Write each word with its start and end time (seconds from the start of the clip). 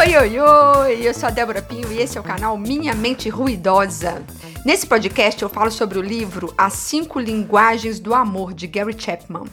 Oi, 0.00 0.16
oi, 0.16 0.40
oi! 0.40 1.06
Eu 1.06 1.12
sou 1.12 1.26
a 1.28 1.30
Débora 1.30 1.60
Pinho 1.60 1.92
e 1.92 2.00
esse 2.00 2.16
é 2.16 2.20
o 2.22 2.24
canal 2.24 2.56
Minha 2.56 2.94
Mente 2.94 3.28
Ruidosa. 3.28 4.22
Nesse 4.62 4.86
podcast 4.86 5.42
eu 5.42 5.48
falo 5.48 5.70
sobre 5.70 5.98
o 5.98 6.02
livro 6.02 6.52
As 6.56 6.74
Cinco 6.74 7.18
Linguagens 7.18 7.98
do 7.98 8.14
Amor, 8.14 8.52
de 8.52 8.66
Gary 8.66 8.94
Chapman. 8.96 9.46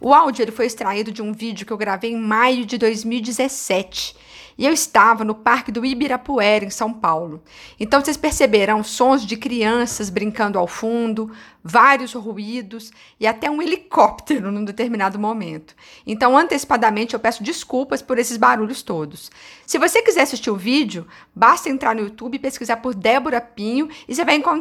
O 0.00 0.14
áudio 0.14 0.44
ele 0.44 0.52
foi 0.52 0.66
extraído 0.66 1.10
de 1.10 1.20
um 1.20 1.32
vídeo 1.32 1.66
que 1.66 1.72
eu 1.72 1.76
gravei 1.76 2.12
em 2.12 2.16
maio 2.16 2.64
de 2.64 2.78
2017 2.78 4.14
e 4.56 4.66
eu 4.66 4.72
estava 4.72 5.24
no 5.24 5.34
Parque 5.34 5.72
do 5.72 5.84
Ibirapuera, 5.84 6.64
em 6.64 6.70
São 6.70 6.92
Paulo. 6.92 7.42
Então 7.80 8.00
vocês 8.00 8.16
perceberão 8.16 8.84
sons 8.84 9.26
de 9.26 9.36
crianças 9.36 10.10
brincando 10.10 10.58
ao 10.58 10.68
fundo, 10.68 11.32
vários 11.64 12.12
ruídos 12.12 12.90
e 13.18 13.26
até 13.26 13.50
um 13.50 13.62
helicóptero 13.62 14.50
num 14.50 14.64
determinado 14.64 15.18
momento. 15.18 15.74
Então, 16.06 16.36
antecipadamente, 16.36 17.14
eu 17.14 17.20
peço 17.20 17.42
desculpas 17.42 18.02
por 18.02 18.18
esses 18.18 18.36
barulhos 18.36 18.82
todos. 18.82 19.30
Se 19.66 19.78
você 19.78 20.02
quiser 20.02 20.22
assistir 20.22 20.50
o 20.50 20.56
vídeo, 20.56 21.06
basta 21.34 21.68
entrar 21.68 21.94
no 21.94 22.02
YouTube 22.02 22.34
e 22.34 22.40
pesquisar 22.40 22.78
por 22.78 22.94
Débora 22.94 23.40
Pinho 23.40 23.88
e 24.08 24.14
você 24.14 24.24
vai 24.24 24.34
encontrar 24.34 24.51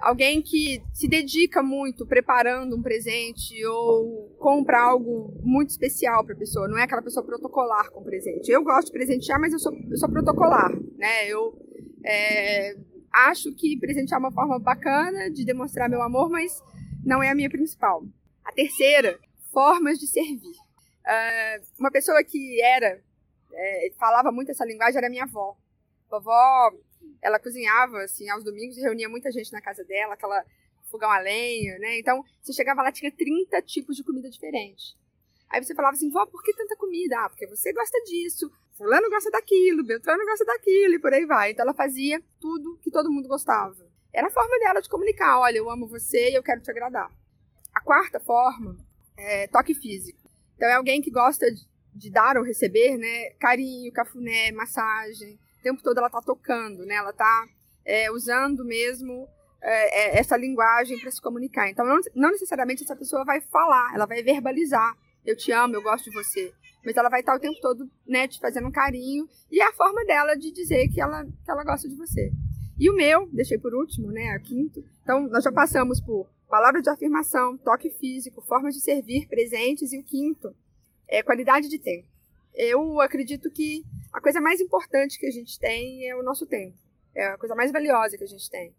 alguém 0.01 0.43
que 0.43 0.83
se 0.93 1.09
dedica 1.09 1.63
muito 1.63 2.07
preparando 2.07 2.77
um 2.77 2.83
presente 2.83 3.65
ou 3.67 4.37
compra 4.39 4.81
algo 4.81 5.35
muito 5.43 5.71
especial 5.71 6.25
para 6.25 6.35
a 6.35 6.39
pessoa, 6.39 6.69
não 6.69 6.79
é 6.79 6.85
aquela 6.85 7.03
pessoa 7.03 7.25
protocolar 7.25 7.91
com 7.91 8.03
presente. 8.03 8.51
Eu 8.51 8.63
gosto 8.63 8.87
de 8.87 8.93
presentear, 8.93 9.41
mas 9.41 9.53
eu 9.53 9.59
sou, 9.59 9.73
eu 9.73 9.97
sou 9.97 10.09
protocolar, 10.09 10.73
né? 10.97 11.27
Eu 11.29 11.57
é, 12.05 12.77
acho 13.13 13.53
que 13.55 13.79
presentear 13.79 14.21
é 14.21 14.25
uma 14.25 14.33
forma 14.33 14.59
bacana 14.59 15.31
de 15.31 15.45
demonstrar 15.45 15.89
meu 15.89 16.03
amor, 16.03 16.31
mas 16.31 16.63
não 17.05 17.23
é 17.23 17.31
a 17.31 17.35
minha 17.35 17.51
principal. 17.51 18.03
A 18.45 18.53
terceira, 18.53 19.19
formas 19.53 19.99
de 19.99 20.07
servir. 20.07 20.57
Uh, 21.07 21.65
uma 21.79 21.91
pessoa 21.91 22.23
que 22.23 22.61
era, 22.63 23.01
é, 23.53 23.93
falava 23.99 24.31
muito 24.31 24.51
essa 24.51 24.65
linguagem 24.65 24.99
era 24.99 25.11
minha 25.11 25.25
avó. 25.25 25.57
Vovó 26.11 26.71
ela 27.23 27.39
cozinhava, 27.39 28.03
assim, 28.03 28.29
aos 28.29 28.45
domingos, 28.45 28.77
reunia 28.77 29.09
muita 29.09 29.31
gente 29.31 29.53
na 29.53 29.61
casa 29.61 29.85
dela, 29.85 30.15
aquela 30.15 30.45
fogão 30.91 31.11
a 31.11 31.19
lenha, 31.19 31.79
né? 31.79 31.99
Então, 31.99 32.23
você 32.41 32.53
chegava 32.53 32.83
lá, 32.83 32.91
tinha 32.91 33.13
30 33.13 33.61
tipos 33.63 33.97
de 33.97 34.05
comida 34.05 34.29
diferente. 34.31 34.97
Aí 35.49 35.63
você 35.63 35.75
falava 35.75 35.95
assim, 35.95 36.11
vó, 36.11 36.27
por 36.27 36.43
que 36.43 36.55
tanta 36.55 36.77
comida? 36.77 37.25
Ah, 37.25 37.29
porque 37.29 37.47
você 37.47 37.73
gosta 37.73 37.99
disso, 38.05 38.51
fulano 38.77 39.09
gosta 39.09 39.31
daquilo, 39.31 39.85
Beltrano 39.85 40.25
gosta 40.25 40.45
daquilo, 40.45 40.95
e 40.95 40.99
por 40.99 41.13
aí 41.13 41.25
vai. 41.25 41.53
Então, 41.53 41.65
ela 41.65 41.75
fazia 41.75 42.23
tudo 42.41 42.79
que 42.83 42.91
todo 42.91 43.11
mundo 43.11 43.29
gostava. 43.29 43.89
Era 44.13 44.29
a 44.29 44.31
forma 44.31 44.59
dela 44.59 44.81
de 44.81 44.89
comunicar, 44.89 45.39
olha, 45.41 45.59
eu 45.59 45.71
amo 45.71 45.89
você 45.89 46.31
e 46.31 46.35
eu 46.35 46.43
quero 46.43 46.61
te 46.61 46.71
agradar. 46.71 47.11
A 47.75 47.81
quarta 47.81 48.19
forma 48.21 48.77
é 49.17 49.47
toque 49.49 49.75
físico. 49.75 50.31
Então, 50.57 50.69
é 50.69 50.75
alguém 50.75 51.01
que 51.01 51.11
gosta 51.11 51.47
de 51.95 52.11
dar 52.11 52.37
ou 52.37 52.45
receber, 52.45 52.97
né? 52.97 53.31
Carinho, 53.39 53.93
cafuné, 53.93 54.53
massagem, 54.53 55.39
o 55.59 55.63
tempo 55.63 55.83
todo 55.83 55.99
ela 55.99 56.07
está 56.07 56.21
tocando, 56.21 56.85
né? 56.85 56.95
Ela 56.95 57.11
está 57.11 57.49
é, 57.85 58.11
usando 58.11 58.65
mesmo 58.65 59.29
é, 59.61 60.17
é 60.17 60.19
essa 60.19 60.37
linguagem 60.37 60.99
para 60.99 61.11
se 61.11 61.21
comunicar. 61.21 61.69
Então, 61.69 61.85
não, 61.85 62.01
não, 62.15 62.31
necessariamente 62.31 62.85
essa 62.85 62.97
pessoa 62.97 63.25
vai 63.25 63.41
falar, 63.41 63.95
ela 63.95 64.07
vai 64.07 64.23
verbalizar. 64.23 64.97
Eu 65.25 65.37
te 65.37 65.53
amo, 65.53 65.75
eu 65.75 65.83
gosto 65.83 66.05
de 66.05 66.15
você. 66.17 66.53
Mas 66.85 66.97
ela 66.97 67.09
vai 67.09 67.21
estar 67.21 67.35
o 67.35 67.41
tempo 67.41 67.59
todo, 67.61 67.91
né, 68.07 68.29
te 68.29 68.39
fazendo 68.39 68.69
um 68.69 68.73
carinho. 68.73 69.29
E 69.51 69.61
é 69.61 69.67
a 69.67 69.73
forma 69.73 70.05
dela 70.05 70.35
de 70.37 70.53
dizer 70.53 70.89
que 70.89 71.01
ela, 71.01 71.25
que 71.25 71.51
ela 71.51 71.65
gosta 71.65 71.89
de 71.89 71.97
você. 71.97 72.31
E 72.79 72.89
o 72.89 72.95
meu, 72.95 73.29
deixei 73.33 73.59
por 73.59 73.75
último, 73.75 74.13
né, 74.13 74.31
a 74.31 74.39
quinto. 74.39 74.83
Então, 75.03 75.29
nós 75.29 75.43
já 75.43 75.51
passamos 75.51 76.01
por 76.01 76.29
palavras 76.49 76.83
de 76.83 76.89
afirmação, 76.89 77.59
toque 77.59 77.91
físico, 77.91 78.41
formas 78.43 78.75
de 78.75 78.81
servir, 78.81 79.27
presentes. 79.27 79.93
E 79.93 79.99
o 79.99 80.05
quinto 80.05 80.55
é 81.09 81.23
qualidade 81.23 81.69
de 81.69 81.79
tempo. 81.79 82.07
Eu 82.59 83.01
acredito 83.01 83.49
que 83.53 83.85
a 84.13 84.21
coisa 84.21 84.41
mais 84.41 84.61
importante 84.61 85.17
que 85.17 85.27
a 85.27 85.31
gente 85.31 85.57
tem 85.61 86.09
é 86.09 86.17
o 86.17 86.25
nosso 86.25 86.45
tempo. 86.45 86.77
É 87.15 87.29
a 87.29 87.39
coisa 87.39 87.55
mais 87.55 87.71
valiosa 87.71 88.19
que 88.19 88.25
a 88.25 88.29
gente 88.29 88.51
tem. 88.51 88.75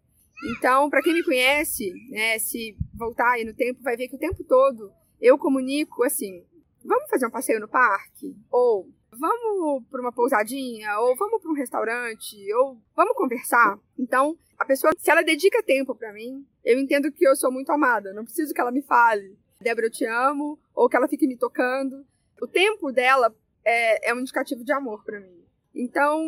Então, 0.57 0.89
para 0.89 1.01
quem 1.01 1.13
me 1.13 1.23
conhece, 1.23 1.93
né, 2.09 2.37
se 2.39 2.75
voltar 2.93 3.31
aí 3.31 3.45
no 3.45 3.53
tempo, 3.53 3.81
vai 3.81 3.95
ver 3.95 4.09
que 4.09 4.17
o 4.17 4.19
tempo 4.19 4.43
todo 4.43 4.91
eu 5.21 5.37
comunico 5.37 6.03
assim: 6.03 6.45
vamos 6.83 7.09
fazer 7.09 7.25
um 7.25 7.31
passeio 7.31 7.61
no 7.61 7.69
parque? 7.69 8.35
Ou 8.51 8.89
vamos 9.11 9.85
para 9.89 10.01
uma 10.01 10.11
pousadinha? 10.11 10.99
Ou 10.99 11.15
vamos 11.15 11.41
para 11.41 11.49
um 11.49 11.55
restaurante? 11.55 12.35
Ou 12.55 12.77
vamos 12.93 13.15
conversar? 13.15 13.79
Então, 13.97 14.37
a 14.57 14.65
pessoa, 14.65 14.91
se 14.97 15.09
ela 15.09 15.21
dedica 15.21 15.63
tempo 15.63 15.95
para 15.95 16.11
mim, 16.11 16.45
eu 16.65 16.77
entendo 16.77 17.11
que 17.13 17.25
eu 17.25 17.33
sou 17.33 17.49
muito 17.49 17.71
amada. 17.71 18.13
Não 18.13 18.25
preciso 18.25 18.53
que 18.53 18.59
ela 18.59 18.71
me 18.71 18.81
fale, 18.81 19.37
Débora, 19.61 19.87
eu 19.87 19.91
te 19.91 20.05
amo, 20.05 20.59
ou 20.75 20.89
que 20.89 20.97
ela 20.97 21.07
fique 21.07 21.27
me 21.27 21.37
tocando. 21.37 22.05
O 22.41 22.47
tempo 22.47 22.91
dela 22.91 23.33
é, 23.65 24.09
é 24.09 24.13
um 24.13 24.19
indicativo 24.19 24.63
de 24.63 24.71
amor 24.71 25.03
para 25.03 25.19
mim. 25.19 25.43
Então, 25.73 26.21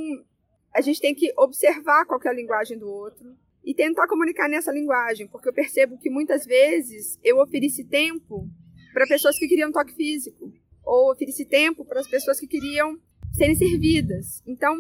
a 0.74 0.82
gente 0.82 1.02
tem 1.02 1.14
que 1.14 1.34
observar 1.38 2.06
qual 2.06 2.20
é 2.24 2.30
a 2.30 2.34
linguagem 2.34 2.78
do 2.78 2.88
outro 2.88 3.36
e 3.64 3.74
tentar 3.74 4.08
comunicar 4.08 4.50
nessa 4.50 4.72
linguagem, 4.72 5.28
porque 5.28 5.50
eu 5.50 5.54
percebo 5.54 5.98
que 5.98 6.10
muitas 6.10 6.46
vezes 6.46 7.20
eu 7.24 7.40
ofereci 7.40 7.84
tempo 7.84 8.48
para 8.94 9.08
pessoas 9.08 9.38
que 9.38 9.48
queriam 9.48 9.72
toque 9.72 9.94
físico, 9.94 10.52
ou 10.84 11.12
ofereci 11.12 11.46
tempo 11.46 11.86
para 11.86 12.00
as 12.00 12.08
pessoas 12.08 12.40
que 12.40 12.48
queriam 12.48 13.00
serem 13.34 13.56
servidas. 13.56 14.42
Então, 14.46 14.76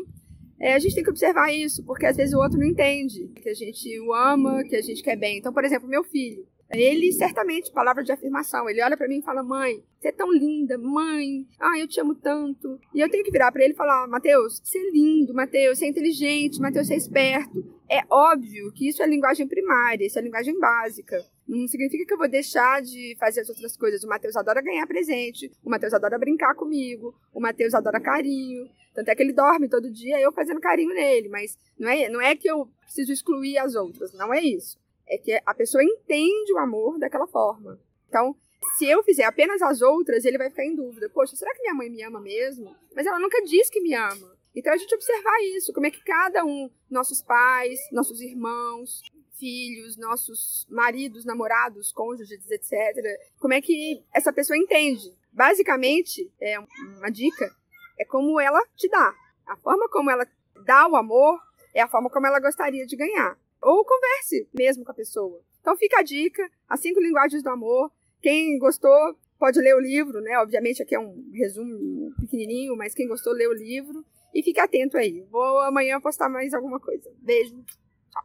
é, 0.59 0.73
a 0.73 0.79
gente 0.79 0.95
tem 0.95 1.03
que 1.03 1.09
observar 1.09 1.51
isso, 1.51 1.83
porque 1.83 2.05
às 2.05 2.17
vezes 2.17 2.33
o 2.33 2.39
outro 2.39 2.59
não 2.59 2.67
entende 2.67 3.27
que 3.35 3.49
a 3.49 3.53
gente 3.53 3.99
o 4.01 4.13
ama, 4.13 4.63
que 4.63 4.75
a 4.75 4.81
gente 4.81 5.01
quer 5.01 5.15
bem. 5.15 5.37
Então, 5.37 5.53
por 5.53 5.63
exemplo, 5.63 5.87
meu 5.87 6.03
filho. 6.03 6.45
Ele 6.73 7.11
certamente, 7.11 7.71
palavra 7.71 8.03
de 8.03 8.11
afirmação, 8.11 8.69
ele 8.69 8.81
olha 8.81 8.95
para 8.95 9.07
mim 9.07 9.19
e 9.19 9.23
fala: 9.23 9.43
Mãe, 9.43 9.83
você 9.99 10.07
é 10.07 10.11
tão 10.11 10.31
linda, 10.31 10.77
mãe, 10.77 11.45
ah, 11.59 11.77
eu 11.77 11.87
te 11.87 11.99
amo 11.99 12.15
tanto. 12.15 12.79
E 12.93 12.99
eu 12.99 13.09
tenho 13.09 13.23
que 13.23 13.31
virar 13.31 13.51
para 13.51 13.63
ele 13.63 13.73
e 13.73 13.77
falar: 13.77 14.07
Mateus, 14.07 14.61
você 14.63 14.77
é 14.77 14.91
lindo, 14.91 15.33
Mateus, 15.33 15.79
você 15.79 15.85
é 15.85 15.89
inteligente, 15.89 16.61
Mateus, 16.61 16.87
você 16.87 16.93
é 16.93 16.97
esperto. 16.97 17.81
É 17.89 18.01
óbvio 18.09 18.71
que 18.71 18.87
isso 18.87 19.03
é 19.03 19.07
linguagem 19.07 19.47
primária, 19.47 20.05
isso 20.05 20.17
é 20.17 20.21
linguagem 20.21 20.57
básica. 20.57 21.21
Não 21.47 21.67
significa 21.67 22.05
que 22.05 22.13
eu 22.13 22.17
vou 22.17 22.29
deixar 22.29 22.81
de 22.81 23.17
fazer 23.19 23.41
as 23.41 23.49
outras 23.49 23.75
coisas. 23.75 24.03
O 24.03 24.07
Mateus 24.07 24.37
adora 24.37 24.61
ganhar 24.61 24.87
presente, 24.87 25.51
o 25.63 25.69
Mateus 25.69 25.93
adora 25.93 26.17
brincar 26.17 26.55
comigo, 26.55 27.13
o 27.33 27.41
Mateus 27.41 27.73
adora 27.73 27.99
carinho. 27.99 28.69
Tanto 28.93 29.09
é 29.09 29.15
que 29.15 29.23
ele 29.23 29.33
dorme 29.33 29.69
todo 29.69 29.91
dia, 29.91 30.19
eu 30.19 30.31
fazendo 30.31 30.59
carinho 30.59 30.93
nele, 30.93 31.29
mas 31.29 31.57
não 31.77 31.89
é, 31.89 32.09
não 32.09 32.21
é 32.21 32.35
que 32.35 32.49
eu 32.49 32.67
preciso 32.81 33.11
excluir 33.11 33.57
as 33.57 33.75
outras, 33.75 34.13
não 34.13 34.33
é 34.33 34.41
isso. 34.41 34.80
É 35.11 35.17
que 35.17 35.41
a 35.45 35.53
pessoa 35.53 35.83
entende 35.83 36.53
o 36.53 36.57
amor 36.57 36.97
daquela 36.97 37.27
forma. 37.27 37.77
Então, 38.07 38.33
se 38.77 38.85
eu 38.85 39.03
fizer 39.03 39.25
apenas 39.25 39.61
as 39.61 39.81
outras, 39.81 40.23
ele 40.23 40.37
vai 40.37 40.49
ficar 40.49 40.65
em 40.65 40.75
dúvida. 40.75 41.09
Poxa, 41.09 41.35
será 41.35 41.53
que 41.53 41.61
minha 41.61 41.73
mãe 41.73 41.89
me 41.89 42.01
ama 42.03 42.21
mesmo? 42.21 42.75
Mas 42.95 43.05
ela 43.05 43.19
nunca 43.19 43.41
diz 43.43 43.69
que 43.69 43.81
me 43.81 43.93
ama. 43.93 44.37
Então 44.55 44.73
a 44.73 44.77
gente 44.77 44.93
observar 44.93 45.41
isso, 45.55 45.73
como 45.73 45.87
é 45.87 45.91
que 45.91 46.03
cada 46.03 46.43
um, 46.43 46.69
nossos 46.89 47.21
pais, 47.21 47.79
nossos 47.91 48.19
irmãos, 48.21 49.01
filhos, 49.39 49.97
nossos 49.97 50.67
maridos, 50.69 51.25
namorados, 51.25 51.91
cônjuges, 51.91 52.49
etc., 52.51 52.71
como 53.39 53.53
é 53.53 53.61
que 53.61 54.03
essa 54.13 54.31
pessoa 54.31 54.57
entende. 54.57 55.15
Basicamente, 55.31 56.31
é 56.39 56.59
uma 56.59 57.09
dica, 57.09 57.49
é 57.97 58.05
como 58.05 58.39
ela 58.39 58.61
te 58.75 58.89
dá. 58.89 59.13
A 59.47 59.55
forma 59.57 59.89
como 59.89 60.11
ela 60.11 60.27
dá 60.65 60.87
o 60.87 60.95
amor 60.95 61.39
é 61.73 61.81
a 61.81 61.87
forma 61.87 62.09
como 62.09 62.27
ela 62.27 62.39
gostaria 62.39 62.85
de 62.85 62.95
ganhar. 62.95 63.37
Ou 63.61 63.85
converse 63.85 64.47
mesmo 64.53 64.83
com 64.83 64.91
a 64.91 64.95
pessoa. 64.95 65.41
Então 65.59 65.77
fica 65.77 65.99
a 65.99 66.03
dica, 66.03 66.49
as 66.67 66.79
cinco 66.79 66.99
linguagens 66.99 67.43
do 67.43 67.49
amor. 67.49 67.91
Quem 68.21 68.57
gostou 68.57 69.15
pode 69.37 69.59
ler 69.59 69.75
o 69.75 69.79
livro, 69.79 70.21
né? 70.21 70.37
Obviamente 70.39 70.81
aqui 70.81 70.95
é 70.95 70.99
um 70.99 71.29
resumo 71.33 72.13
pequenininho, 72.19 72.75
mas 72.75 72.93
quem 72.93 73.07
gostou 73.07 73.33
lê 73.33 73.47
o 73.47 73.53
livro. 73.53 74.03
E 74.33 74.41
fique 74.41 74.59
atento 74.59 74.97
aí. 74.97 75.21
Vou 75.29 75.59
amanhã 75.59 75.99
postar 75.99 76.29
mais 76.29 76.53
alguma 76.53 76.79
coisa. 76.79 77.11
Beijo. 77.21 77.55
Tchau. 78.11 78.23